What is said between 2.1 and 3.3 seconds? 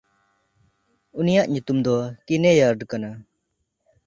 ᱠᱤᱱᱮᱭᱟᱨᱰ ᱠᱟᱱᱟ᱾